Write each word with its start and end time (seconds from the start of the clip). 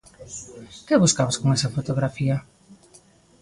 Que 0.87 1.01
buscabas 1.03 1.37
con 1.39 1.49
esa 1.57 1.73
fotografía? 1.75 2.35